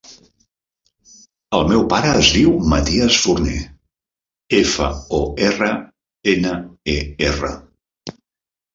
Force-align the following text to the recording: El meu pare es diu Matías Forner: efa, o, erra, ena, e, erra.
El 1.57 1.65
meu 1.71 1.83
pare 1.91 2.13
es 2.21 2.31
diu 2.37 2.55
Matías 2.73 3.19
Forner: 3.27 3.59
efa, 4.63 4.91
o, 5.21 5.23
erra, 5.53 5.73
ena, 6.37 6.59
e, 6.99 7.01
erra. 7.33 7.57